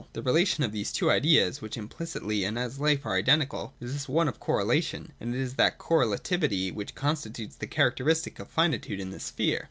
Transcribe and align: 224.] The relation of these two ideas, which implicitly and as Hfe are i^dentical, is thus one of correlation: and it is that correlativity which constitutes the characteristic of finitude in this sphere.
224.] 0.15 0.23
The 0.23 0.33
relation 0.33 0.63
of 0.63 0.71
these 0.71 0.91
two 0.91 1.11
ideas, 1.11 1.61
which 1.61 1.77
implicitly 1.77 2.43
and 2.43 2.57
as 2.57 2.79
Hfe 2.79 3.05
are 3.05 3.21
i^dentical, 3.21 3.73
is 3.79 3.93
thus 3.93 4.09
one 4.09 4.27
of 4.27 4.39
correlation: 4.39 5.13
and 5.19 5.35
it 5.35 5.39
is 5.39 5.57
that 5.57 5.77
correlativity 5.77 6.73
which 6.73 6.95
constitutes 6.95 7.55
the 7.55 7.67
characteristic 7.67 8.39
of 8.39 8.49
finitude 8.49 8.99
in 8.99 9.11
this 9.11 9.25
sphere. 9.25 9.59